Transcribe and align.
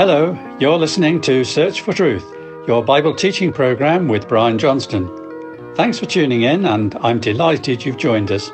Hello, 0.00 0.34
you're 0.58 0.78
listening 0.78 1.20
to 1.20 1.44
Search 1.44 1.82
for 1.82 1.92
Truth, 1.92 2.24
your 2.66 2.82
Bible 2.82 3.14
teaching 3.14 3.52
program 3.52 4.08
with 4.08 4.26
Brian 4.26 4.56
Johnston. 4.56 5.10
Thanks 5.74 5.98
for 5.98 6.06
tuning 6.06 6.40
in, 6.40 6.64
and 6.64 6.94
I'm 7.02 7.20
delighted 7.20 7.84
you've 7.84 7.98
joined 7.98 8.32
us. 8.32 8.50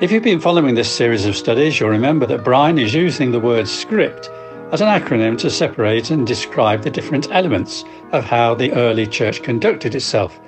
If 0.00 0.12
you've 0.12 0.22
been 0.22 0.38
following 0.38 0.76
this 0.76 0.88
series 0.88 1.26
of 1.26 1.34
studies, 1.34 1.80
you'll 1.80 1.88
remember 1.88 2.26
that 2.26 2.44
Brian 2.44 2.78
is 2.78 2.94
using 2.94 3.32
the 3.32 3.40
word 3.40 3.66
script 3.66 4.30
as 4.70 4.80
an 4.80 4.86
acronym 4.86 5.36
to 5.38 5.50
separate 5.50 6.12
and 6.12 6.24
describe 6.24 6.82
the 6.82 6.90
different 6.90 7.28
elements 7.32 7.84
of 8.12 8.22
how 8.22 8.54
the 8.54 8.72
early 8.74 9.08
church 9.08 9.42
conducted 9.42 9.96
itself 9.96 10.38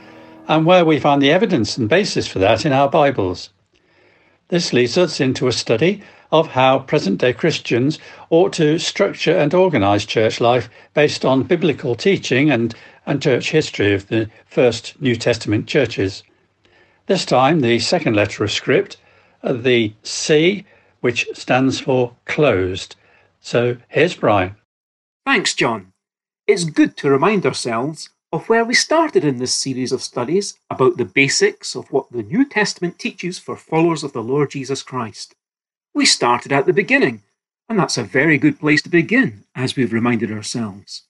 and 0.46 0.64
where 0.64 0.84
we 0.84 1.00
find 1.00 1.20
the 1.20 1.32
evidence 1.32 1.76
and 1.76 1.88
basis 1.88 2.28
for 2.28 2.38
that 2.38 2.64
in 2.64 2.72
our 2.72 2.88
Bibles. 2.88 3.50
This 4.46 4.72
leads 4.72 4.96
us 4.96 5.18
into 5.18 5.48
a 5.48 5.52
study 5.52 6.04
of 6.32 6.48
how 6.48 6.78
present 6.78 7.20
day 7.20 7.34
Christians 7.34 7.98
ought 8.30 8.54
to 8.54 8.78
structure 8.78 9.36
and 9.36 9.52
organise 9.52 10.06
church 10.06 10.40
life 10.40 10.70
based 10.94 11.26
on 11.26 11.42
biblical 11.42 11.94
teaching 11.94 12.50
and, 12.50 12.74
and 13.04 13.22
church 13.22 13.50
history 13.50 13.92
of 13.92 14.08
the 14.08 14.30
first 14.46 15.00
New 15.00 15.14
Testament 15.14 15.68
churches. 15.68 16.24
This 17.06 17.26
time, 17.26 17.60
the 17.60 17.78
second 17.78 18.16
letter 18.16 18.42
of 18.42 18.50
script, 18.50 18.96
uh, 19.42 19.52
the 19.52 19.92
C, 20.02 20.64
which 21.00 21.28
stands 21.34 21.80
for 21.80 22.16
closed. 22.24 22.96
So 23.40 23.76
here's 23.88 24.16
Brian. 24.16 24.56
Thanks, 25.26 25.54
John. 25.54 25.92
It's 26.46 26.64
good 26.64 26.96
to 26.96 27.10
remind 27.10 27.44
ourselves 27.44 28.08
of 28.32 28.48
where 28.48 28.64
we 28.64 28.72
started 28.72 29.24
in 29.24 29.38
this 29.38 29.54
series 29.54 29.92
of 29.92 30.02
studies 30.02 30.58
about 30.70 30.96
the 30.96 31.04
basics 31.04 31.76
of 31.76 31.92
what 31.92 32.10
the 32.10 32.22
New 32.22 32.48
Testament 32.48 32.98
teaches 32.98 33.38
for 33.38 33.54
followers 33.54 34.02
of 34.02 34.14
the 34.14 34.22
Lord 34.22 34.52
Jesus 34.52 34.82
Christ. 34.82 35.34
We 35.94 36.06
started 36.06 36.52
at 36.52 36.66
the 36.66 36.72
beginning, 36.72 37.22
and 37.68 37.78
that's 37.78 37.98
a 37.98 38.04
very 38.04 38.38
good 38.38 38.58
place 38.58 38.80
to 38.82 38.88
begin, 38.88 39.44
as 39.54 39.76
we've 39.76 39.92
reminded 39.92 40.32
ourselves. 40.32 41.02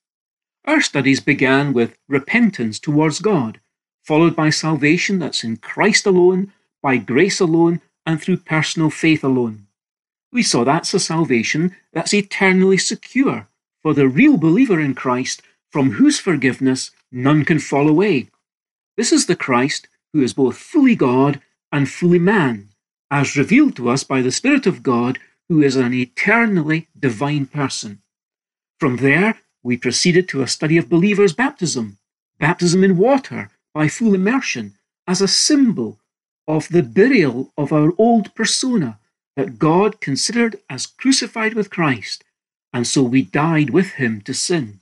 Our 0.65 0.81
studies 0.81 1.21
began 1.21 1.73
with 1.73 1.97
repentance 2.09 2.79
towards 2.79 3.21
God, 3.21 3.61
followed 4.05 4.35
by 4.35 4.51
salvation 4.51 5.19
that's 5.19 5.45
in 5.45 5.57
Christ 5.59 6.07
alone, 6.07 6.53
by 6.83 6.97
grace 6.97 7.41
alone, 7.41 7.81
and 8.05 8.21
through 8.21 8.39
personal 8.39 8.91
faith 8.91 9.23
alone. 9.23 9.67
We 10.33 10.43
saw 10.43 10.65
that's 10.65 10.95
a 10.95 11.01
salvation 11.01 11.77
that's 11.93 12.15
eternally 12.15 12.79
secure 12.79 13.49
for 13.83 13.95
the 13.95 14.09
real 14.09 14.37
believer 14.37 14.81
in 14.81 14.95
Christ, 14.95 15.43
from 15.71 15.93
whose 15.93 16.19
forgiveness 16.19 16.91
none 17.11 17.45
can 17.45 17.59
fall 17.59 17.89
away. 17.89 18.29
This 18.97 19.13
is 19.13 19.27
the 19.27 19.37
Christ 19.37 19.89
who 20.13 20.23
is 20.23 20.35
both 20.35 20.57
fully 20.57 20.97
God 20.97 21.41
and 21.71 21.89
fully 21.89 22.19
man, 22.19 22.69
as 23.13 23.37
revealed 23.37 23.77
to 23.77 23.91
us 23.91 24.05
by 24.05 24.23
the 24.23 24.33
Spirit 24.33 24.67
of 24.67 24.83
God, 24.83 25.19
who 25.51 25.61
is 25.61 25.77
an 25.77 25.93
eternally 25.93 26.89
divine 26.99 27.45
person. 27.45 28.01
From 28.81 28.97
there, 28.97 29.39
we 29.63 29.77
proceeded 29.77 30.27
to 30.31 30.41
a 30.41 30.49
study 30.49 30.79
of 30.79 30.89
believers' 30.89 31.35
baptism, 31.35 31.99
baptism 32.41 32.83
in 32.83 32.97
water 32.97 33.51
by 33.75 33.87
full 33.87 34.15
immersion, 34.15 34.79
as 35.07 35.21
a 35.21 35.29
symbol 35.29 36.01
of 36.49 36.71
the 36.71 36.83
burial 36.83 37.53
of 37.59 37.71
our 37.71 37.93
old 37.99 38.35
persona 38.35 38.99
that 39.37 39.59
God 39.59 40.01
considered 40.01 40.57
as 40.71 40.87
crucified 40.87 41.53
with 41.53 41.69
Christ, 41.69 42.25
and 42.73 42.87
so 42.87 43.03
we 43.03 43.21
died 43.21 43.69
with 43.71 43.93
him 43.93 44.23
to 44.23 44.33
sin. 44.33 44.81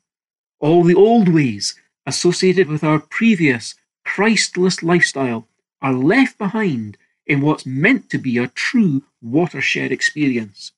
All 0.61 0.85
the 0.85 0.95
old 0.95 1.29
ways 1.29 1.75
associated 2.07 2.69
with 2.69 2.85
our 2.85 3.01
previous 3.01 3.75
Christless 4.05 4.85
lifestyle 4.85 5.49
are 5.83 5.93
left 5.93 6.39
behind 6.39 6.97
in 7.31 7.41
what's 7.41 7.65
meant 7.65 8.11
to 8.11 8.19
be 8.19 8.39
a 8.39 8.49
true 8.49 9.05
watershed 9.23 9.93
experience. 9.93 10.73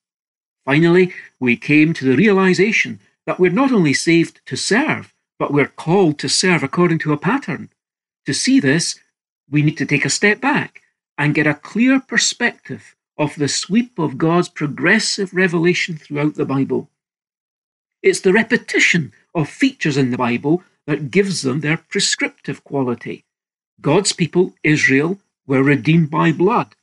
Finally, 0.63 1.11
we 1.39 1.55
came 1.57 1.93
to 1.93 2.05
the 2.05 2.15
realization 2.15 2.99
that 3.25 3.39
we're 3.39 3.59
not 3.61 3.71
only 3.71 3.91
saved 3.91 4.39
to 4.45 4.55
serve, 4.55 5.15
but 5.39 5.51
we're 5.51 5.79
called 5.85 6.19
to 6.19 6.29
serve 6.29 6.61
according 6.61 6.99
to 6.99 7.11
a 7.11 7.17
pattern. 7.17 7.71
To 8.27 8.35
see 8.35 8.59
this, 8.59 8.99
we 9.49 9.63
need 9.63 9.77
to 9.77 9.87
take 9.87 10.05
a 10.05 10.11
step 10.11 10.39
back 10.39 10.81
and 11.17 11.33
get 11.33 11.47
a 11.47 11.55
clear 11.55 11.99
perspective 11.99 12.95
of 13.17 13.35
the 13.35 13.47
sweep 13.47 13.97
of 13.97 14.19
God's 14.19 14.47
progressive 14.47 15.33
revelation 15.33 15.97
throughout 15.97 16.35
the 16.35 16.45
Bible. 16.45 16.87
It's 18.03 18.19
the 18.19 18.33
repetition 18.33 19.11
of 19.33 19.49
features 19.49 19.97
in 19.97 20.11
the 20.11 20.17
Bible 20.17 20.61
that 20.85 21.09
gives 21.09 21.41
them 21.41 21.61
their 21.61 21.77
prescriptive 21.77 22.63
quality. 22.63 23.25
God's 23.81 24.13
people, 24.13 24.53
Israel, 24.63 25.17
were 25.47 25.63
redeemed 25.63 26.09
by 26.09 26.31
blood. 26.31 26.75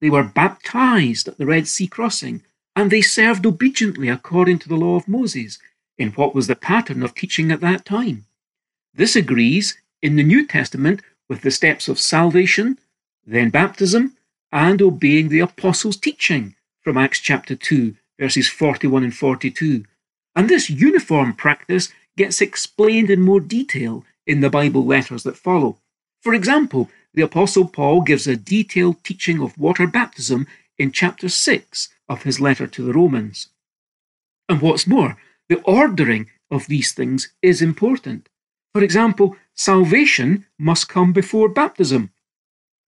They 0.00 0.10
were 0.10 0.24
baptized 0.24 1.28
at 1.28 1.38
the 1.38 1.46
Red 1.46 1.68
Sea 1.68 1.86
crossing, 1.86 2.42
and 2.74 2.90
they 2.90 3.02
served 3.02 3.44
obediently 3.44 4.08
according 4.08 4.58
to 4.60 4.68
the 4.68 4.76
law 4.76 4.96
of 4.96 5.08
Moses, 5.08 5.58
in 5.98 6.10
what 6.12 6.34
was 6.34 6.46
the 6.46 6.56
pattern 6.56 7.02
of 7.02 7.14
teaching 7.14 7.52
at 7.52 7.60
that 7.60 7.84
time. 7.84 8.24
This 8.94 9.14
agrees 9.14 9.76
in 10.02 10.16
the 10.16 10.22
New 10.22 10.46
Testament 10.46 11.02
with 11.28 11.42
the 11.42 11.50
steps 11.50 11.88
of 11.88 11.98
salvation, 11.98 12.78
then 13.26 13.50
baptism, 13.50 14.16
and 14.50 14.80
obeying 14.80 15.28
the 15.28 15.40
apostles' 15.40 15.96
teaching 15.96 16.54
from 16.82 16.96
Acts 16.96 17.20
chapter 17.20 17.54
2, 17.54 17.94
verses 18.18 18.48
41 18.48 19.04
and 19.04 19.14
42. 19.14 19.84
And 20.34 20.48
this 20.48 20.70
uniform 20.70 21.34
practice 21.34 21.92
gets 22.16 22.40
explained 22.40 23.10
in 23.10 23.20
more 23.20 23.40
detail 23.40 24.04
in 24.26 24.40
the 24.40 24.50
Bible 24.50 24.84
letters 24.84 25.22
that 25.24 25.36
follow. 25.36 25.78
For 26.20 26.34
example, 26.34 26.90
the 27.14 27.22
Apostle 27.22 27.66
Paul 27.66 28.02
gives 28.02 28.26
a 28.26 28.36
detailed 28.36 29.02
teaching 29.02 29.40
of 29.40 29.58
water 29.58 29.86
baptism 29.86 30.46
in 30.78 30.92
chapter 30.92 31.28
6 31.28 31.88
of 32.08 32.22
his 32.22 32.40
letter 32.40 32.66
to 32.66 32.82
the 32.82 32.92
Romans. 32.92 33.48
And 34.48 34.60
what's 34.60 34.86
more, 34.86 35.16
the 35.48 35.60
ordering 35.62 36.30
of 36.50 36.66
these 36.66 36.92
things 36.92 37.32
is 37.42 37.60
important. 37.62 38.28
For 38.72 38.82
example, 38.82 39.36
salvation 39.54 40.46
must 40.58 40.88
come 40.88 41.12
before 41.12 41.48
baptism. 41.48 42.10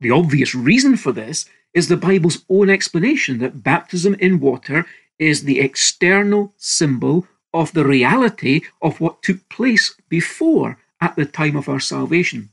The 0.00 0.10
obvious 0.10 0.54
reason 0.54 0.96
for 0.96 1.12
this 1.12 1.46
is 1.74 1.88
the 1.88 1.96
Bible's 1.96 2.44
own 2.48 2.70
explanation 2.70 3.38
that 3.38 3.62
baptism 3.62 4.14
in 4.14 4.40
water 4.40 4.86
is 5.18 5.44
the 5.44 5.60
external 5.60 6.54
symbol 6.56 7.26
of 7.52 7.72
the 7.72 7.84
reality 7.84 8.62
of 8.80 9.00
what 9.00 9.22
took 9.22 9.48
place 9.48 9.94
before 10.08 10.78
at 11.00 11.16
the 11.16 11.26
time 11.26 11.56
of 11.56 11.68
our 11.68 11.80
salvation. 11.80 12.50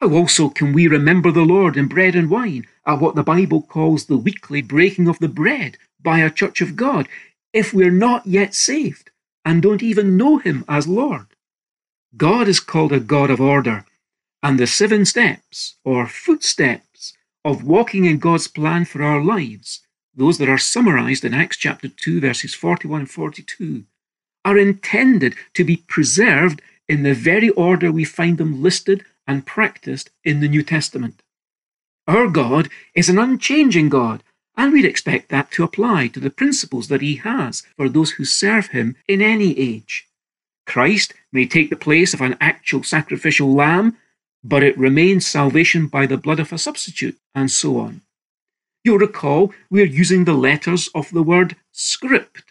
How 0.00 0.10
also 0.10 0.48
can 0.48 0.72
we 0.72 0.86
remember 0.86 1.32
the 1.32 1.42
Lord 1.42 1.76
in 1.76 1.88
bread 1.88 2.14
and 2.14 2.30
wine 2.30 2.66
at 2.86 3.00
what 3.00 3.16
the 3.16 3.24
Bible 3.24 3.62
calls 3.62 4.06
the 4.06 4.16
weekly 4.16 4.62
breaking 4.62 5.08
of 5.08 5.18
the 5.18 5.28
bread 5.28 5.76
by 6.00 6.20
a 6.20 6.30
church 6.30 6.60
of 6.60 6.76
God 6.76 7.08
if 7.52 7.74
we're 7.74 7.90
not 7.90 8.24
yet 8.24 8.54
saved 8.54 9.10
and 9.44 9.60
don't 9.60 9.82
even 9.82 10.16
know 10.16 10.38
Him 10.38 10.64
as 10.68 10.86
Lord? 10.86 11.26
God 12.16 12.46
is 12.46 12.60
called 12.60 12.92
a 12.92 13.00
God 13.00 13.28
of 13.28 13.40
order, 13.40 13.84
and 14.40 14.58
the 14.58 14.68
seven 14.68 15.04
steps 15.04 15.74
or 15.84 16.06
footsteps 16.06 17.14
of 17.44 17.64
walking 17.64 18.04
in 18.04 18.18
God's 18.18 18.46
plan 18.46 18.84
for 18.84 19.02
our 19.02 19.22
lives, 19.22 19.80
those 20.14 20.38
that 20.38 20.48
are 20.48 20.58
summarized 20.58 21.24
in 21.24 21.34
Acts 21.34 21.56
chapter 21.56 21.88
2, 21.88 22.20
verses 22.20 22.54
41 22.54 23.00
and 23.00 23.10
42, 23.10 23.84
are 24.44 24.58
intended 24.58 25.34
to 25.54 25.64
be 25.64 25.78
preserved 25.88 26.62
in 26.88 27.02
the 27.02 27.14
very 27.14 27.50
order 27.50 27.90
we 27.90 28.04
find 28.04 28.38
them 28.38 28.62
listed 28.62 29.04
and 29.28 29.46
practiced 29.46 30.10
in 30.24 30.40
the 30.40 30.48
New 30.48 30.64
Testament. 30.64 31.22
Our 32.08 32.28
God 32.28 32.70
is 32.94 33.10
an 33.10 33.18
unchanging 33.18 33.90
God, 33.90 34.24
and 34.56 34.72
we'd 34.72 34.86
expect 34.86 35.28
that 35.28 35.52
to 35.52 35.62
apply 35.62 36.08
to 36.08 36.20
the 36.20 36.30
principles 36.30 36.88
that 36.88 37.02
He 37.02 37.16
has 37.16 37.62
for 37.76 37.88
those 37.88 38.12
who 38.12 38.24
serve 38.24 38.68
Him 38.68 38.96
in 39.06 39.20
any 39.20 39.56
age. 39.58 40.08
Christ 40.66 41.14
may 41.30 41.46
take 41.46 41.70
the 41.70 41.76
place 41.76 42.14
of 42.14 42.22
an 42.22 42.36
actual 42.40 42.82
sacrificial 42.82 43.52
lamb, 43.54 43.96
but 44.42 44.62
it 44.62 44.78
remains 44.78 45.26
salvation 45.26 45.86
by 45.86 46.06
the 46.06 46.16
blood 46.16 46.40
of 46.40 46.52
a 46.52 46.58
substitute, 46.58 47.18
and 47.34 47.50
so 47.50 47.78
on. 47.78 48.00
You'll 48.84 48.98
recall 48.98 49.52
we're 49.70 49.84
using 49.84 50.24
the 50.24 50.32
letters 50.32 50.88
of 50.94 51.10
the 51.10 51.22
word 51.22 51.56
script 51.72 52.44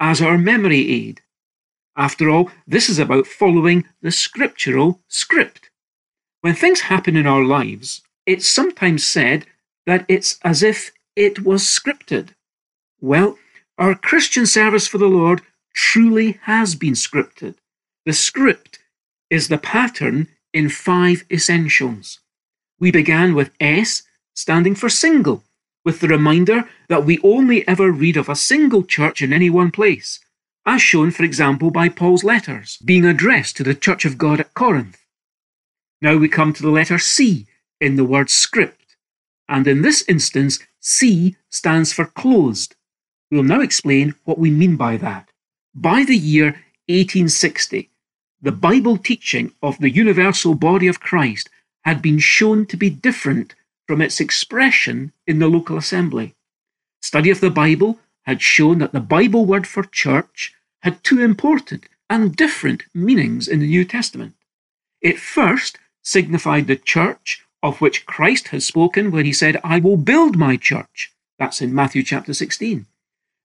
as 0.00 0.20
our 0.20 0.36
memory 0.36 0.90
aid. 0.90 1.20
After 1.96 2.28
all, 2.28 2.50
this 2.66 2.88
is 2.88 2.98
about 2.98 3.26
following 3.26 3.84
the 4.02 4.10
scriptural 4.10 5.00
script. 5.06 5.69
When 6.40 6.54
things 6.54 6.80
happen 6.82 7.16
in 7.16 7.26
our 7.26 7.44
lives, 7.44 8.02
it's 8.24 8.48
sometimes 8.48 9.04
said 9.04 9.46
that 9.86 10.06
it's 10.08 10.38
as 10.42 10.62
if 10.62 10.90
it 11.14 11.44
was 11.44 11.62
scripted. 11.62 12.30
Well, 13.00 13.38
our 13.76 13.94
Christian 13.94 14.46
service 14.46 14.86
for 14.86 14.98
the 14.98 15.08
Lord 15.08 15.42
truly 15.74 16.38
has 16.42 16.74
been 16.74 16.94
scripted. 16.94 17.56
The 18.06 18.12
script 18.12 18.78
is 19.28 19.48
the 19.48 19.58
pattern 19.58 20.28
in 20.52 20.68
five 20.68 21.24
essentials. 21.30 22.20
We 22.78 22.90
began 22.90 23.34
with 23.34 23.52
S, 23.60 24.02
standing 24.34 24.74
for 24.74 24.88
single, 24.88 25.44
with 25.84 26.00
the 26.00 26.08
reminder 26.08 26.68
that 26.88 27.04
we 27.04 27.18
only 27.22 27.66
ever 27.68 27.90
read 27.90 28.16
of 28.16 28.28
a 28.28 28.34
single 28.34 28.82
church 28.82 29.22
in 29.22 29.32
any 29.32 29.50
one 29.50 29.70
place, 29.70 30.20
as 30.66 30.82
shown, 30.82 31.10
for 31.10 31.24
example, 31.24 31.70
by 31.70 31.88
Paul's 31.88 32.24
letters 32.24 32.78
being 32.84 33.04
addressed 33.04 33.56
to 33.58 33.62
the 33.62 33.74
Church 33.74 34.04
of 34.04 34.18
God 34.18 34.40
at 34.40 34.54
Corinth. 34.54 34.99
Now 36.02 36.16
we 36.16 36.28
come 36.28 36.52
to 36.54 36.62
the 36.62 36.70
letter 36.70 36.98
C 36.98 37.46
in 37.80 37.96
the 37.96 38.04
word 38.04 38.30
script, 38.30 38.96
and 39.48 39.66
in 39.66 39.82
this 39.82 40.02
instance, 40.08 40.58
C 40.80 41.36
stands 41.50 41.92
for 41.92 42.06
closed. 42.06 42.74
We'll 43.30 43.42
now 43.42 43.60
explain 43.60 44.14
what 44.24 44.38
we 44.38 44.50
mean 44.50 44.76
by 44.76 44.96
that. 44.96 45.28
By 45.74 46.04
the 46.04 46.16
year 46.16 46.46
1860, 46.88 47.90
the 48.40 48.52
Bible 48.52 48.96
teaching 48.96 49.52
of 49.62 49.78
the 49.78 49.90
universal 49.90 50.54
body 50.54 50.86
of 50.86 51.00
Christ 51.00 51.50
had 51.84 52.00
been 52.00 52.18
shown 52.18 52.64
to 52.66 52.76
be 52.76 52.88
different 52.88 53.54
from 53.86 54.00
its 54.00 54.20
expression 54.20 55.12
in 55.26 55.38
the 55.38 55.48
local 55.48 55.76
assembly. 55.76 56.34
Study 57.02 57.30
of 57.30 57.40
the 57.40 57.50
Bible 57.50 57.98
had 58.22 58.40
shown 58.40 58.78
that 58.78 58.92
the 58.92 59.00
Bible 59.00 59.44
word 59.44 59.66
for 59.66 59.82
church 59.82 60.54
had 60.82 61.04
two 61.04 61.20
important 61.20 61.86
and 62.08 62.34
different 62.34 62.84
meanings 62.94 63.46
in 63.46 63.60
the 63.60 63.66
New 63.66 63.84
Testament. 63.84 64.34
It 65.00 65.18
first 65.18 65.78
signified 66.10 66.66
the 66.66 66.76
church 66.76 67.44
of 67.62 67.80
which 67.80 68.06
Christ 68.06 68.48
has 68.48 68.66
spoken 68.66 69.10
when 69.10 69.24
he 69.24 69.32
said, 69.32 69.60
I 69.62 69.78
will 69.78 69.96
build 69.96 70.36
my 70.36 70.56
church. 70.56 71.12
That's 71.38 71.62
in 71.62 71.74
Matthew 71.74 72.02
chapter 72.02 72.34
16. 72.34 72.86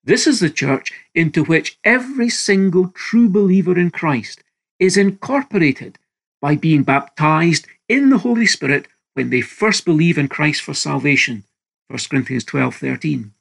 This 0.04 0.26
is 0.28 0.40
the 0.40 0.50
church 0.50 0.92
into 1.14 1.44
which 1.44 1.78
every 1.84 2.30
single 2.30 2.90
true 2.90 3.30
believer 3.30 3.78
in 3.78 3.92
Christ 3.92 4.44
is 4.80 4.98
incorporated 4.98 5.98
by 6.42 6.56
being 6.56 6.84
baptized 6.84 7.68
in 7.88 8.10
the 8.10 8.20
Holy 8.20 8.46
Spirit 8.46 8.88
when 9.14 9.30
they 9.30 9.42
first 9.42 9.86
believe 9.86 10.18
in 10.18 10.28
Christ 10.28 10.62
for 10.62 10.74
salvation. 10.74 11.44
1 11.88 12.00
Corinthians 12.10 12.44
12 12.44 12.76
13. 12.76 13.32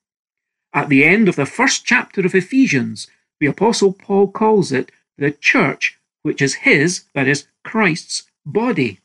At 0.73 0.88
the 0.88 1.05
end 1.05 1.29
of 1.29 1.37
the 1.37 1.47
first 1.47 1.85
chapter 1.85 2.25
of 2.26 2.35
Ephesians, 2.35 3.06
the 3.41 3.47
Apostle 3.47 3.93
Paul 3.93 4.31
calls 4.31 4.73
it 4.73 4.91
the 5.17 5.31
church, 5.31 5.99
which 6.23 6.43
is 6.43 6.65
his, 6.67 7.05
that 7.15 7.29
is, 7.29 7.47
Christ's, 7.62 8.25
body. 8.44 9.00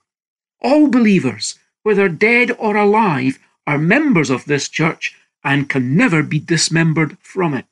All 0.61 0.87
believers, 0.89 1.57
whether 1.83 2.09
dead 2.09 2.51
or 2.57 2.75
alive, 2.75 3.39
are 3.65 3.77
members 3.77 4.29
of 4.29 4.45
this 4.45 4.67
church 4.67 5.15
and 5.43 5.69
can 5.69 5.95
never 5.95 6.21
be 6.23 6.39
dismembered 6.39 7.17
from 7.19 7.53
it. 7.53 7.65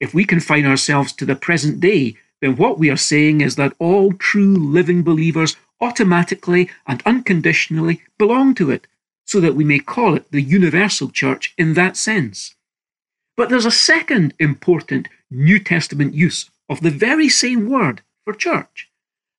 If 0.00 0.12
we 0.12 0.24
confine 0.24 0.66
ourselves 0.66 1.12
to 1.14 1.24
the 1.24 1.36
present 1.36 1.80
day, 1.80 2.16
then 2.40 2.56
what 2.56 2.78
we 2.78 2.90
are 2.90 2.96
saying 2.96 3.40
is 3.40 3.54
that 3.56 3.74
all 3.78 4.12
true 4.12 4.56
living 4.56 5.02
believers 5.02 5.56
automatically 5.80 6.70
and 6.86 7.02
unconditionally 7.06 8.02
belong 8.18 8.54
to 8.56 8.70
it, 8.70 8.86
so 9.24 9.40
that 9.40 9.54
we 9.54 9.64
may 9.64 9.78
call 9.78 10.14
it 10.14 10.30
the 10.32 10.42
universal 10.42 11.08
church 11.08 11.54
in 11.56 11.74
that 11.74 11.96
sense. 11.96 12.56
But 13.36 13.48
there's 13.48 13.64
a 13.64 13.70
second 13.70 14.34
important 14.40 15.08
New 15.30 15.58
Testament 15.58 16.14
use 16.14 16.50
of 16.68 16.80
the 16.80 16.90
very 16.90 17.28
same 17.28 17.68
word 17.68 18.02
for 18.24 18.34
church. 18.34 18.90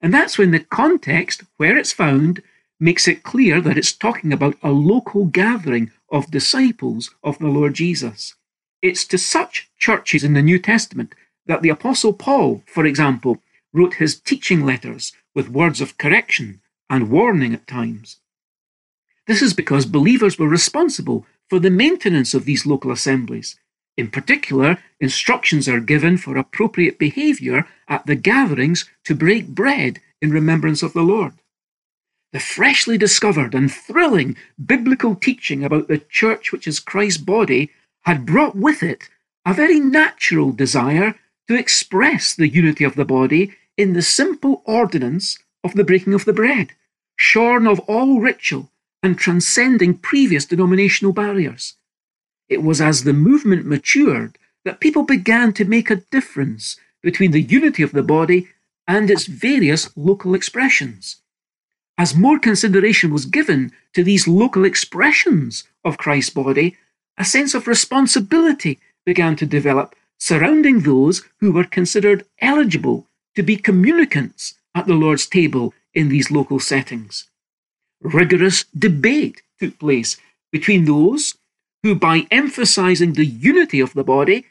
And 0.01 0.13
that's 0.13 0.37
when 0.37 0.51
the 0.51 0.59
context 0.59 1.43
where 1.57 1.77
it's 1.77 1.91
found 1.91 2.41
makes 2.83 3.07
it 3.07 3.23
clear 3.23 3.61
that 3.61 3.77
it's 3.77 3.93
talking 3.93 4.33
about 4.33 4.57
a 4.61 4.71
local 4.71 5.25
gathering 5.25 5.91
of 6.09 6.31
disciples 6.31 7.11
of 7.23 7.39
the 7.39 7.47
Lord 7.47 7.73
Jesus. 7.73 8.35
It's 8.81 9.05
to 9.05 9.17
such 9.17 9.69
churches 9.77 10.23
in 10.23 10.33
the 10.33 10.41
New 10.41 10.59
Testament 10.59 11.15
that 11.45 11.61
the 11.61 11.69
Apostle 11.69 12.13
Paul, 12.13 12.63
for 12.65 12.85
example, 12.85 13.41
wrote 13.73 13.95
his 13.95 14.19
teaching 14.19 14.65
letters 14.65 15.13
with 15.33 15.49
words 15.49 15.81
of 15.81 15.97
correction 15.97 16.61
and 16.89 17.09
warning 17.09 17.53
at 17.53 17.67
times. 17.67 18.17
This 19.27 19.41
is 19.41 19.53
because 19.53 19.85
believers 19.85 20.37
were 20.37 20.49
responsible 20.49 21.25
for 21.49 21.59
the 21.59 21.69
maintenance 21.69 22.33
of 22.33 22.45
these 22.45 22.65
local 22.65 22.91
assemblies, 22.91 23.57
in 23.95 24.09
particular, 24.09 24.79
instructions 24.99 25.69
are 25.69 25.79
given 25.79 26.17
for 26.17 26.35
appropriate 26.35 26.97
behavior 26.97 27.67
at 27.87 28.05
the 28.05 28.15
gatherings 28.15 28.89
to 29.05 29.13
break 29.13 29.47
bread 29.49 30.01
in 30.21 30.31
remembrance 30.31 30.81
of 30.81 30.93
the 30.93 31.03
Lord. 31.03 31.33
The 32.33 32.39
freshly 32.39 32.97
discovered 32.97 33.53
and 33.53 33.71
thrilling 33.71 34.35
biblical 34.63 35.13
teaching 35.13 35.63
about 35.63 35.87
the 35.87 35.99
church, 35.99 36.51
which 36.51 36.67
is 36.67 36.79
Christ's 36.79 37.21
body, 37.21 37.69
had 38.05 38.25
brought 38.25 38.55
with 38.55 38.81
it 38.81 39.07
a 39.45 39.53
very 39.53 39.79
natural 39.79 40.51
desire 40.51 41.13
to 41.47 41.55
express 41.55 42.33
the 42.33 42.47
unity 42.47 42.83
of 42.83 42.95
the 42.95 43.05
body 43.05 43.53
in 43.77 43.93
the 43.93 44.01
simple 44.01 44.63
ordinance 44.65 45.37
of 45.63 45.75
the 45.75 45.83
breaking 45.83 46.15
of 46.15 46.25
the 46.25 46.33
bread, 46.33 46.71
shorn 47.15 47.67
of 47.67 47.79
all 47.81 48.19
ritual 48.19 48.71
and 49.03 49.19
transcending 49.19 49.95
previous 49.95 50.45
denominational 50.45 51.13
barriers. 51.13 51.75
It 52.49 52.63
was 52.63 52.81
as 52.81 53.03
the 53.03 53.13
movement 53.13 53.67
matured 53.67 54.39
that 54.65 54.79
people 54.79 55.03
began 55.03 55.53
to 55.53 55.65
make 55.65 55.91
a 55.91 55.97
difference 56.11 56.77
between 57.03 57.29
the 57.29 57.41
unity 57.41 57.83
of 57.83 57.91
the 57.91 58.01
body 58.01 58.47
and 58.87 59.11
its 59.11 59.27
various 59.27 59.95
local 59.95 60.33
expressions. 60.33 61.17
As 61.97 62.15
more 62.15 62.39
consideration 62.39 63.11
was 63.11 63.25
given 63.25 63.71
to 63.93 64.03
these 64.03 64.27
local 64.27 64.65
expressions 64.65 65.63
of 65.83 65.97
Christ's 65.97 66.31
body, 66.31 66.77
a 67.17 67.25
sense 67.25 67.53
of 67.53 67.67
responsibility 67.67 68.79
began 69.05 69.35
to 69.35 69.45
develop 69.45 69.95
surrounding 70.17 70.81
those 70.81 71.23
who 71.39 71.51
were 71.51 71.63
considered 71.63 72.25
eligible 72.39 73.07
to 73.35 73.43
be 73.43 73.57
communicants 73.57 74.55
at 74.73 74.87
the 74.87 74.95
Lord's 74.95 75.27
table 75.27 75.73
in 75.93 76.09
these 76.09 76.31
local 76.31 76.59
settings. 76.59 77.29
Rigorous 78.01 78.65
debate 78.77 79.41
took 79.59 79.77
place 79.79 80.17
between 80.51 80.85
those 80.85 81.35
who, 81.83 81.95
by 81.95 82.27
emphasizing 82.31 83.13
the 83.13 83.25
unity 83.25 83.79
of 83.79 83.93
the 83.93 84.03
body, 84.03 84.45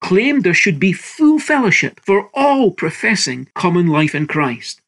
claimed 0.00 0.44
there 0.44 0.54
should 0.54 0.78
be 0.78 0.92
full 0.92 1.38
fellowship 1.38 2.00
for 2.00 2.30
all 2.32 2.70
professing 2.70 3.48
common 3.54 3.86
life 3.86 4.14
in 4.14 4.26
Christ, 4.26 4.80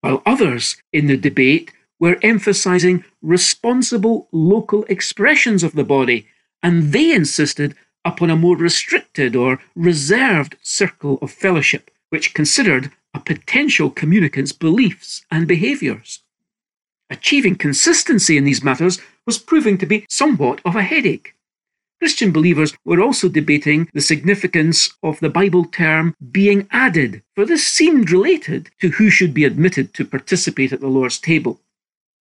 while 0.00 0.22
others 0.24 0.76
in 0.92 1.06
the 1.06 1.16
debate 1.16 1.72
were 2.00 2.18
emphasizing 2.22 3.04
responsible 3.22 4.28
local 4.32 4.84
expressions 4.84 5.62
of 5.62 5.72
the 5.72 5.84
body, 5.84 6.26
and 6.62 6.92
they 6.92 7.12
insisted 7.12 7.74
upon 8.04 8.30
a 8.30 8.36
more 8.36 8.56
restricted 8.56 9.34
or 9.34 9.60
reserved 9.74 10.56
circle 10.62 11.18
of 11.20 11.30
fellowship, 11.30 11.90
which 12.10 12.34
considered 12.34 12.90
a 13.14 13.20
potential 13.20 13.90
communicant's 13.90 14.52
beliefs 14.52 15.24
and 15.30 15.48
behaviours. 15.48 16.20
Achieving 17.10 17.56
consistency 17.56 18.36
in 18.36 18.44
these 18.44 18.62
matters 18.62 19.00
was 19.26 19.38
proving 19.38 19.78
to 19.78 19.86
be 19.86 20.06
somewhat 20.08 20.60
of 20.64 20.76
a 20.76 20.82
headache. 20.82 21.34
Christian 21.98 22.32
believers 22.32 22.74
were 22.84 23.00
also 23.00 23.28
debating 23.28 23.88
the 23.92 24.00
significance 24.00 24.90
of 25.02 25.18
the 25.20 25.28
Bible 25.28 25.64
term 25.64 26.14
being 26.30 26.68
added, 26.70 27.22
for 27.34 27.44
this 27.44 27.66
seemed 27.66 28.10
related 28.10 28.70
to 28.80 28.90
who 28.90 29.10
should 29.10 29.34
be 29.34 29.44
admitted 29.44 29.94
to 29.94 30.04
participate 30.04 30.72
at 30.72 30.80
the 30.80 30.88
Lord's 30.88 31.18
table. 31.18 31.60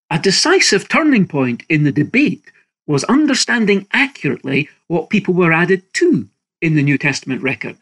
A 0.09 0.19
decisive 0.19 0.87
turning 0.87 1.27
point 1.27 1.63
in 1.69 1.83
the 1.83 1.91
debate 1.91 2.51
was 2.85 3.03
understanding 3.05 3.85
accurately 3.91 4.69
what 4.87 5.09
people 5.09 5.33
were 5.33 5.51
added 5.51 5.83
to 5.93 6.27
in 6.61 6.75
the 6.75 6.83
New 6.83 6.97
Testament 6.97 7.41
record. 7.41 7.77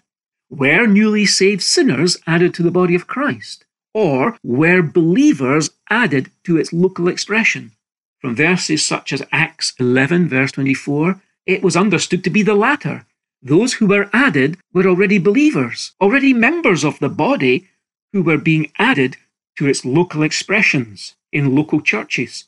Were 0.50 0.88
newly 0.88 1.26
saved 1.26 1.62
sinners 1.62 2.18
added 2.28 2.54
to 2.56 2.64
the 2.64 2.72
body 2.72 2.96
of 2.96 3.08
Christ? 3.08 3.66
or 3.96 4.38
were 4.44 4.82
believers 4.82 5.70
added 5.90 6.30
to 6.44 6.58
its 6.58 6.74
local 6.74 7.08
expression. 7.08 7.72
From 8.20 8.36
verses 8.36 8.86
such 8.86 9.14
as 9.14 9.24
Acts 9.32 9.74
11, 9.80 10.28
verse 10.28 10.52
24, 10.52 11.22
it 11.46 11.64
was 11.64 11.76
understood 11.76 12.24
to 12.24 12.30
be 12.30 12.44
the 12.44 12.56
latter. 12.56 13.06
Those 13.42 13.74
who 13.74 13.88
were 13.88 14.10
added 14.12 14.58
were 14.74 14.88
already 14.88 15.20
believers, 15.20 15.94
already 16.02 16.34
members 16.34 16.84
of 16.84 17.00
the 17.00 17.10
body, 17.10 17.68
who 18.12 18.24
were 18.24 18.38
being 18.38 18.72
added 18.80 19.18
to 19.58 19.68
its 19.68 19.86
local 19.86 20.24
expressions 20.24 21.16
in 21.32 21.56
local 21.56 21.82
churches. 21.82 22.46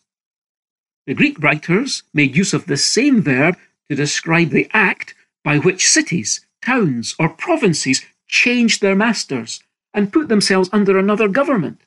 The 1.06 1.13
Greek 1.13 1.42
writers 1.42 2.04
made 2.13 2.36
use 2.36 2.54
of 2.54 2.66
the 2.66 2.77
same 2.77 3.22
verb 3.22 3.58
to 3.89 3.96
describe 3.96 4.50
the 4.50 4.70
act 4.74 5.13
by 5.44 5.58
which 5.58 5.88
cities, 5.88 6.46
towns, 6.63 7.16
or 7.20 7.30
provinces 7.30 8.04
changed 8.27 8.82
their 8.82 8.96
masters 8.96 9.62
and 9.94 10.12
put 10.12 10.27
themselves 10.27 10.70
under 10.74 10.98
another 10.98 11.27
government. 11.27 11.82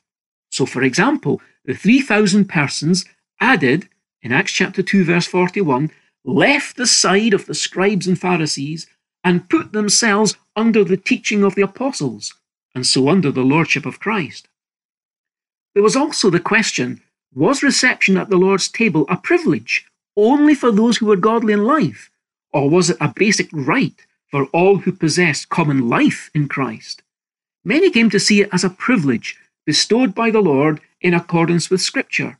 So, 0.49 0.65
for 0.65 0.83
example, 0.83 1.41
the 1.65 1.75
3,000 1.75 2.49
persons 2.49 3.05
added 3.39 3.87
in 4.21 4.31
Acts 4.31 4.51
chapter 4.51 4.81
2, 4.81 5.03
verse 5.03 5.27
41, 5.27 5.91
left 6.23 6.77
the 6.77 6.87
side 6.87 7.33
of 7.33 7.45
the 7.45 7.55
scribes 7.55 8.07
and 8.07 8.19
Pharisees 8.19 8.87
and 9.23 9.49
put 9.49 9.71
themselves 9.71 10.35
under 10.55 10.83
the 10.83 10.97
teaching 10.97 11.43
of 11.43 11.55
the 11.55 11.61
apostles, 11.61 12.33
and 12.75 12.85
so 12.85 13.09
under 13.09 13.31
the 13.31 13.43
lordship 13.43 13.85
of 13.85 13.99
Christ. 13.99 14.47
There 15.73 15.83
was 15.83 15.95
also 15.95 16.29
the 16.29 16.39
question 16.39 17.01
was 17.33 17.63
reception 17.63 18.17
at 18.17 18.29
the 18.29 18.37
Lord's 18.37 18.67
table 18.67 19.05
a 19.09 19.15
privilege 19.15 19.85
only 20.17 20.53
for 20.53 20.71
those 20.71 20.97
who 20.97 21.05
were 21.05 21.15
godly 21.15 21.53
in 21.53 21.63
life, 21.63 22.11
or 22.51 22.69
was 22.69 22.89
it 22.89 22.97
a 22.99 23.13
basic 23.15 23.47
right 23.53 24.05
for 24.29 24.45
all 24.47 24.77
who 24.77 24.91
possessed 24.91 25.49
common 25.49 25.87
life 25.87 26.29
in 26.33 26.49
Christ? 26.49 27.01
Many 27.63 27.89
came 27.89 28.09
to 28.09 28.19
see 28.19 28.41
it 28.41 28.49
as 28.51 28.63
a 28.63 28.69
privilege 28.69 29.37
bestowed 29.65 30.13
by 30.13 30.31
the 30.31 30.41
Lord 30.41 30.81
in 30.99 31.13
accordance 31.13 31.69
with 31.69 31.79
Scripture. 31.79 32.37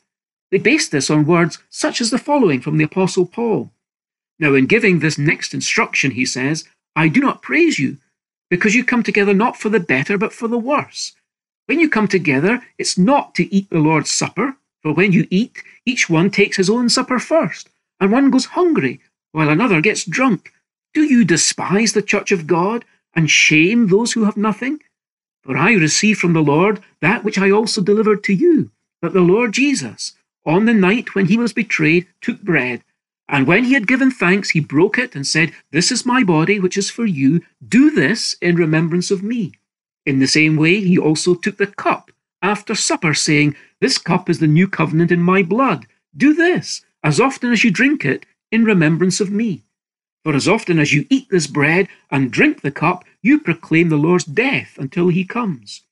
They 0.52 0.58
based 0.58 0.92
this 0.92 1.10
on 1.10 1.26
words 1.26 1.60
such 1.70 2.02
as 2.02 2.10
the 2.12 2.18
following 2.18 2.62
from 2.62 2.78
the 2.78 2.84
Apostle 2.84 3.26
Paul. 3.26 3.72
Now, 4.38 4.54
in 4.54 4.66
giving 4.66 5.00
this 5.00 5.18
next 5.18 5.54
instruction, 5.54 6.12
he 6.12 6.26
says, 6.26 6.66
I 6.96 7.08
do 7.08 7.22
not 7.22 7.42
praise 7.42 7.80
you, 7.80 7.98
because 8.50 8.76
you 8.76 8.84
come 8.84 9.04
together 9.04 9.34
not 9.34 9.56
for 9.56 9.70
the 9.70 9.80
better, 9.80 10.18
but 10.18 10.34
for 10.34 10.48
the 10.48 10.58
worse. 10.58 11.14
When 11.68 11.80
you 11.80 11.90
come 11.90 12.08
together, 12.08 12.62
it's 12.78 12.98
not 12.98 13.34
to 13.36 13.54
eat 13.56 13.70
the 13.70 13.80
Lord's 13.80 14.12
Supper, 14.12 14.58
for 14.82 14.94
when 14.94 15.14
you 15.14 15.28
eat, 15.30 15.64
each 15.86 16.10
one 16.10 16.30
takes 16.30 16.58
his 16.58 16.70
own 16.70 16.90
supper 16.90 17.20
first, 17.20 17.70
and 18.00 18.12
one 18.12 18.30
goes 18.30 18.46
hungry, 18.46 19.00
while 19.32 19.50
another 19.50 19.80
gets 19.80 20.04
drunk. 20.04 20.52
Do 20.94 21.04
you 21.04 21.24
despise 21.24 21.94
the 21.94 22.02
church 22.02 22.32
of 22.32 22.48
God 22.48 22.84
and 23.16 23.30
shame 23.30 23.88
those 23.88 24.14
who 24.14 24.26
have 24.26 24.36
nothing? 24.36 24.80
For 25.44 25.56
I 25.56 25.74
received 25.74 26.20
from 26.20 26.34
the 26.34 26.42
Lord 26.42 26.82
that 27.00 27.24
which 27.24 27.38
I 27.38 27.52
also 27.52 27.82
delivered 27.82 28.24
to 28.26 28.34
you, 28.34 28.72
that 29.02 29.14
the 29.14 29.22
Lord 29.22 29.54
Jesus, 29.54 30.14
on 30.46 30.66
the 30.66 30.74
night 30.74 31.16
when 31.16 31.28
he 31.28 31.38
was 31.38 31.54
betrayed, 31.54 32.08
took 32.22 32.42
bread, 32.42 32.84
and 33.32 33.48
when 33.48 33.64
he 33.64 33.74
had 33.74 33.88
given 33.88 34.12
thanks, 34.12 34.50
he 34.50 34.60
broke 34.60 34.98
it 34.98 35.16
and 35.16 35.26
said, 35.26 35.54
This 35.72 35.90
is 35.90 36.06
my 36.06 36.22
body, 36.22 36.60
which 36.60 36.78
is 36.78 36.90
for 36.90 37.06
you. 37.06 37.42
Do 37.66 37.90
this 37.90 38.36
in 38.42 38.58
remembrance 38.58 39.10
of 39.10 39.24
me. 39.24 39.54
In 40.06 40.20
the 40.20 40.28
same 40.28 40.58
way, 40.58 40.82
he 40.82 40.98
also 40.98 41.36
took 41.36 41.56
the 41.56 41.68
cup 41.68 42.12
after 42.42 42.76
supper, 42.76 43.14
saying, 43.14 43.56
This 43.80 43.98
cup 43.98 44.30
is 44.30 44.40
the 44.40 44.48
new 44.48 44.68
covenant 44.68 45.14
in 45.14 45.22
my 45.22 45.44
blood. 45.44 45.88
Do 46.16 46.34
this, 46.34 46.82
as 47.04 47.22
often 47.22 47.54
as 47.54 47.64
you 47.64 47.72
drink 47.72 48.04
it, 48.04 48.26
in 48.52 48.66
remembrance 48.66 49.22
of 49.22 49.32
me. 49.32 49.64
For 50.26 50.36
as 50.36 50.48
often 50.48 50.78
as 50.78 50.92
you 50.92 51.06
eat 51.10 51.30
this 51.30 51.48
bread 51.48 51.88
and 52.10 52.32
drink 52.32 52.62
the 52.62 52.72
cup, 52.72 53.06
you 53.22 53.40
proclaim 53.40 53.88
the 53.88 53.96
Lord's 53.96 54.26
death 54.26 54.78
until 54.78 55.08
he 55.08 55.24
comes. 55.24 55.84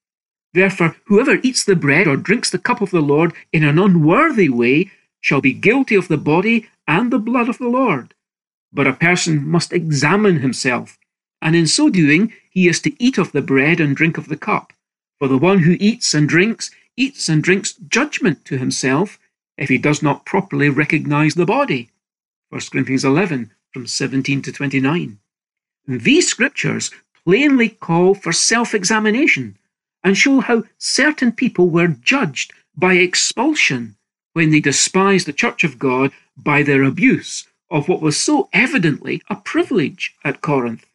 Therefore, 0.54 0.96
whoever 1.06 1.40
eats 1.44 1.64
the 1.64 1.76
bread 1.76 2.08
or 2.08 2.18
drinks 2.18 2.50
the 2.50 2.58
cup 2.58 2.82
of 2.82 2.92
the 2.92 3.02
Lord 3.02 3.34
in 3.54 3.64
an 3.64 3.78
unworthy 3.78 4.50
way 4.50 4.92
shall 5.22 5.42
be 5.42 5.54
guilty 5.54 5.96
of 5.96 6.08
the 6.08 6.18
body 6.18 6.68
and 6.88 7.12
the 7.12 7.20
blood 7.20 7.50
of 7.50 7.60
the 7.60 7.68
Lord. 7.68 8.16
But 8.74 8.88
a 8.88 8.94
person 8.94 9.48
must 9.48 9.74
examine 9.74 10.40
himself, 10.40 10.98
and 11.42 11.56
in 11.56 11.68
so 11.68 11.90
doing 11.90 12.34
he 12.50 12.68
is 12.68 12.80
to 12.82 13.04
eat 13.04 13.18
of 13.18 13.32
the 13.32 13.42
bread 13.42 13.80
and 13.80 13.96
drink 13.96 14.18
of 14.18 14.28
the 14.28 14.38
cup. 14.38 14.74
For 15.20 15.28
the 15.28 15.38
one 15.38 15.60
who 15.60 15.78
eats 15.80 16.14
and 16.14 16.28
drinks, 16.28 16.72
eats 16.98 17.30
and 17.30 17.44
drinks 17.44 17.74
judgment 17.74 18.46
to 18.46 18.58
himself 18.58 19.20
if 19.58 19.70
he 19.70 19.78
does 19.78 20.02
not 20.02 20.26
properly 20.26 20.70
recognize 20.70 21.36
the 21.36 21.46
body. 21.46 21.90
1 22.50 22.62
Corinthians 22.72 23.06
11, 23.06 23.52
from 23.72 23.86
17 23.86 24.42
to 24.42 24.52
29. 24.52 25.20
These 25.88 26.28
scriptures 26.28 26.92
plainly 27.24 27.70
call 27.70 28.16
for 28.16 28.32
self 28.32 28.74
examination 28.74 29.58
and 30.04 30.18
show 30.18 30.40
how 30.40 30.64
certain 30.78 31.32
people 31.32 31.70
were 31.70 31.88
judged 31.88 32.54
by 32.76 32.94
expulsion 32.94 33.96
when 34.34 34.52
they 34.52 34.60
despised 34.60 35.28
the 35.28 35.34
church 35.34 35.64
of 35.64 35.80
God 35.80 36.12
by 36.38 36.64
their 36.64 36.84
abuse 36.84 37.48
of 37.70 37.88
what 37.88 38.02
was 38.02 38.18
so 38.18 38.50
evidently 38.54 39.22
a 39.30 39.36
privilege 39.36 40.16
at 40.24 40.42
Corinth. 40.42 40.86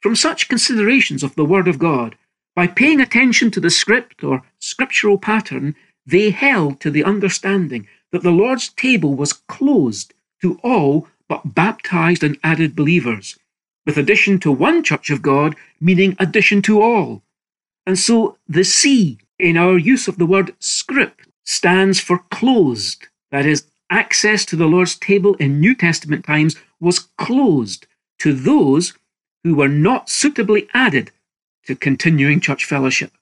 From 0.00 0.16
such 0.16 0.48
considerations 0.48 1.22
of 1.22 1.34
the 1.34 1.44
Word 1.44 1.68
of 1.68 1.78
God, 1.78 2.16
by 2.54 2.66
paying 2.66 3.00
attention 3.00 3.50
to 3.52 3.60
the 3.60 3.70
script 3.70 4.22
or 4.22 4.42
scriptural 4.58 5.16
pattern, 5.16 5.74
they 6.04 6.30
held 6.30 6.80
to 6.80 6.90
the 6.90 7.04
understanding 7.04 7.86
that 8.10 8.22
the 8.22 8.30
Lord's 8.30 8.68
table 8.68 9.14
was 9.14 9.32
closed 9.32 10.12
to 10.42 10.60
all 10.62 11.08
but 11.28 11.54
baptized 11.54 12.22
and 12.22 12.38
added 12.44 12.76
believers, 12.76 13.38
with 13.86 13.96
addition 13.96 14.38
to 14.40 14.52
one 14.52 14.82
church 14.82 15.08
of 15.08 15.22
God, 15.22 15.56
meaning 15.80 16.14
addition 16.18 16.60
to 16.62 16.82
all. 16.82 17.22
And 17.86 17.98
so 17.98 18.38
the 18.48 18.64
C 18.64 19.18
in 19.38 19.56
our 19.56 19.76
use 19.76 20.08
of 20.08 20.18
the 20.18 20.26
word 20.26 20.54
script 20.58 21.26
stands 21.44 22.00
for 22.00 22.18
closed. 22.30 23.08
That 23.30 23.46
is, 23.46 23.66
access 23.90 24.44
to 24.46 24.56
the 24.56 24.66
Lord's 24.66 24.96
table 24.96 25.34
in 25.34 25.60
New 25.60 25.74
Testament 25.74 26.24
times 26.24 26.56
was 26.80 27.00
closed 27.18 27.86
to 28.20 28.32
those 28.32 28.94
who 29.44 29.54
were 29.54 29.68
not 29.68 30.08
suitably 30.08 30.68
added 30.72 31.10
to 31.66 31.76
continuing 31.76 32.40
church 32.40 32.64
fellowship. 32.64 33.12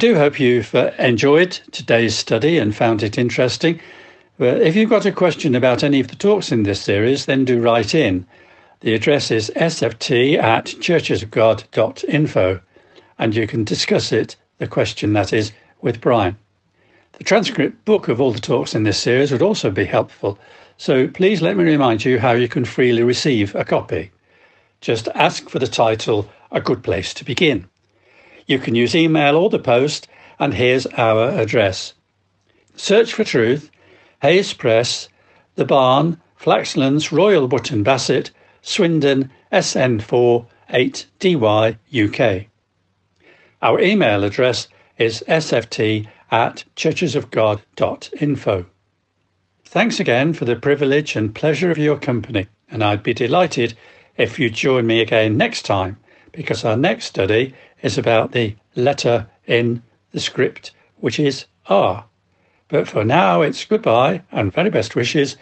Do 0.00 0.14
hope 0.14 0.40
you've 0.40 0.74
uh, 0.74 0.92
enjoyed 0.98 1.50
today's 1.72 2.16
study 2.16 2.56
and 2.56 2.74
found 2.74 3.02
it 3.02 3.18
interesting. 3.18 3.78
If 4.38 4.74
you've 4.74 4.88
got 4.88 5.04
a 5.04 5.12
question 5.12 5.54
about 5.54 5.84
any 5.84 6.00
of 6.00 6.08
the 6.08 6.16
talks 6.16 6.50
in 6.50 6.62
this 6.62 6.80
series, 6.80 7.26
then 7.26 7.44
do 7.44 7.60
write 7.60 7.94
in. 7.94 8.26
The 8.80 8.94
address 8.94 9.30
is 9.30 9.52
sft 9.54 10.38
at 10.38 10.64
churchesofgod.info 10.64 12.60
and 13.18 13.34
you 13.34 13.46
can 13.46 13.62
discuss 13.62 14.10
it, 14.10 14.36
the 14.56 14.66
question 14.66 15.12
that 15.12 15.34
is, 15.34 15.52
with 15.82 16.00
Brian. 16.00 16.38
The 17.12 17.24
transcript 17.24 17.84
book 17.84 18.08
of 18.08 18.22
all 18.22 18.32
the 18.32 18.40
talks 18.40 18.74
in 18.74 18.84
this 18.84 18.98
series 18.98 19.30
would 19.30 19.42
also 19.42 19.70
be 19.70 19.84
helpful, 19.84 20.38
so 20.78 21.08
please 21.08 21.42
let 21.42 21.58
me 21.58 21.64
remind 21.64 22.06
you 22.06 22.18
how 22.18 22.32
you 22.32 22.48
can 22.48 22.64
freely 22.64 23.02
receive 23.02 23.54
a 23.54 23.66
copy. 23.66 24.12
Just 24.80 25.08
ask 25.14 25.50
for 25.50 25.58
the 25.58 25.66
title 25.66 26.26
A 26.50 26.62
Good 26.62 26.82
Place 26.82 27.12
to 27.12 27.24
Begin. 27.26 27.69
You 28.50 28.58
can 28.58 28.74
use 28.74 28.96
email 28.96 29.36
or 29.36 29.48
the 29.48 29.60
post, 29.60 30.08
and 30.40 30.54
here's 30.54 30.84
our 30.98 31.28
address. 31.28 31.94
Search 32.74 33.12
for 33.12 33.22
Truth, 33.22 33.70
Hayes 34.22 34.54
Press, 34.54 35.08
The 35.54 35.64
Barn, 35.64 36.20
Flaxlands, 36.36 37.12
Royal 37.12 37.46
Wootton 37.46 37.84
Bassett, 37.84 38.32
Swindon, 38.60 39.30
SN4 39.52 40.46
8DY 40.68 41.76
UK. 41.94 42.46
Our 43.62 43.80
email 43.80 44.24
address 44.24 44.66
is 44.98 45.22
sft 45.28 46.08
at 46.32 46.64
churchesofgod.info. 46.74 48.66
Thanks 49.64 50.00
again 50.00 50.32
for 50.32 50.44
the 50.44 50.56
privilege 50.56 51.14
and 51.14 51.32
pleasure 51.32 51.70
of 51.70 51.78
your 51.78 52.00
company, 52.00 52.48
and 52.68 52.82
I'd 52.82 53.04
be 53.04 53.14
delighted 53.14 53.74
if 54.16 54.40
you 54.40 54.50
join 54.50 54.88
me 54.88 55.00
again 55.00 55.36
next 55.36 55.62
time 55.62 55.98
because 56.32 56.64
our 56.64 56.76
next 56.76 57.06
study 57.06 57.54
is 57.82 57.98
about 57.98 58.32
the 58.32 58.54
letter 58.76 59.26
in 59.46 59.82
the 60.12 60.20
script, 60.20 60.72
which 60.98 61.18
is 61.18 61.46
R. 61.66 62.04
But 62.68 62.88
for 62.88 63.04
now, 63.04 63.42
it's 63.42 63.64
goodbye 63.64 64.22
and 64.30 64.52
very 64.52 64.70
best 64.70 64.94
wishes 64.94 65.36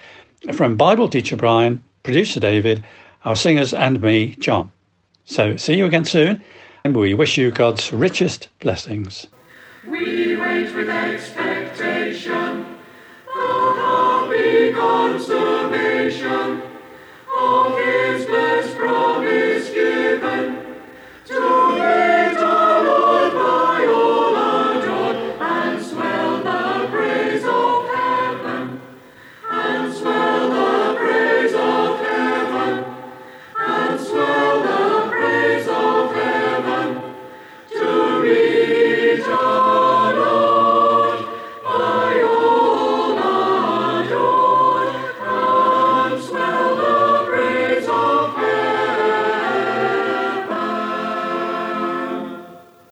from 0.53 0.77
Bible 0.77 1.09
teacher 1.09 1.37
Brian, 1.37 1.83
producer 2.03 2.41
David, 2.41 2.85
our 3.25 3.37
singers, 3.37 3.75
and 3.75 4.01
me, 4.01 4.37
John. 4.37 4.71
So 5.25 5.57
see 5.57 5.75
you 5.75 5.85
again 5.85 6.05
soon, 6.05 6.43
and 6.85 6.97
we 6.97 7.13
wish 7.15 7.37
you 7.37 7.51
God's 7.51 7.93
richest 7.93 8.49
blessings. 8.61 9.27
We 9.87 10.37
wait 10.37 10.75
with 10.75 10.89
expectation 10.89 12.65
the 13.27 13.75
happy 13.77 14.73
consummation 14.73 16.63
of 17.39 17.88